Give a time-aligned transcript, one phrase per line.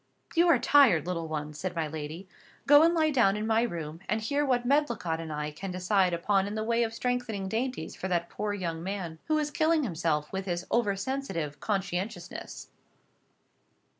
[0.33, 2.27] "You are tired, little one," said my lady.
[2.65, 6.11] "Go and lie down in my room, and hear what Medlicott and I can decide
[6.11, 9.83] upon in the way of strengthening dainties for that poor young man, who is killing
[9.83, 12.69] himself with his over sensitive conscientiousness."